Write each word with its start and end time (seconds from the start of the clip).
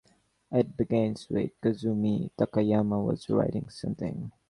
It 0.51 0.75
begins 0.75 1.29
with 1.29 1.51
Kazumi 1.61 2.31
Takayama 2.35 3.05
was 3.05 3.29
writing 3.29 3.69
something. 3.69 4.31